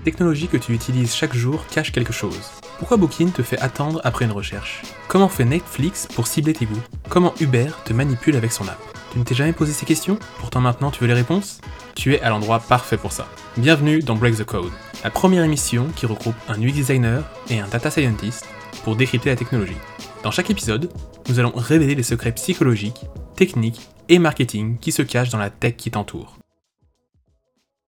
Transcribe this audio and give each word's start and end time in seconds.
Les 0.00 0.04
technologies 0.12 0.48
que 0.48 0.56
tu 0.56 0.72
utilises 0.72 1.14
chaque 1.14 1.34
jour 1.34 1.66
cachent 1.66 1.92
quelque 1.92 2.14
chose. 2.14 2.52
Pourquoi 2.78 2.96
Booking 2.96 3.32
te 3.32 3.42
fait 3.42 3.60
attendre 3.60 4.00
après 4.02 4.24
une 4.24 4.32
recherche? 4.32 4.80
Comment 5.08 5.28
fait 5.28 5.44
Netflix 5.44 6.08
pour 6.14 6.26
cibler 6.26 6.54
tes 6.54 6.64
goûts? 6.64 6.80
Comment 7.10 7.34
Uber 7.38 7.66
te 7.84 7.92
manipule 7.92 8.36
avec 8.36 8.50
son 8.50 8.66
app? 8.66 8.80
Tu 9.12 9.18
ne 9.18 9.24
t'es 9.24 9.34
jamais 9.34 9.52
posé 9.52 9.74
ces 9.74 9.84
questions? 9.84 10.18
Pourtant 10.38 10.62
maintenant 10.62 10.90
tu 10.90 11.00
veux 11.00 11.06
les 11.06 11.12
réponses? 11.12 11.60
Tu 11.94 12.14
es 12.14 12.22
à 12.22 12.30
l'endroit 12.30 12.60
parfait 12.60 12.96
pour 12.96 13.12
ça. 13.12 13.28
Bienvenue 13.58 13.98
dans 13.98 14.14
Break 14.16 14.38
the 14.38 14.44
Code, 14.44 14.72
la 15.04 15.10
première 15.10 15.44
émission 15.44 15.88
qui 15.94 16.06
regroupe 16.06 16.36
un 16.48 16.58
UX 16.58 16.72
designer 16.72 17.22
et 17.50 17.60
un 17.60 17.68
data 17.68 17.90
scientist 17.90 18.48
pour 18.84 18.96
décrypter 18.96 19.28
la 19.28 19.36
technologie. 19.36 19.76
Dans 20.22 20.30
chaque 20.30 20.48
épisode, 20.48 20.90
nous 21.28 21.40
allons 21.40 21.52
révéler 21.54 21.94
les 21.94 22.02
secrets 22.02 22.32
psychologiques, 22.32 23.04
techniques 23.36 23.90
et 24.08 24.18
marketing 24.18 24.78
qui 24.78 24.92
se 24.92 25.02
cachent 25.02 25.28
dans 25.28 25.36
la 25.36 25.50
tech 25.50 25.76
qui 25.76 25.90
t'entoure. 25.90 26.38